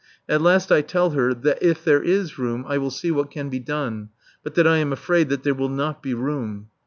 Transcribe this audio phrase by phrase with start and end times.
[0.27, 3.49] At last I tell her that if there is room I will see what can
[3.51, 4.09] be done,
[4.41, 6.71] but that I am afraid that there will not be room.